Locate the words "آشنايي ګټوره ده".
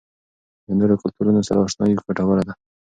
1.67-2.53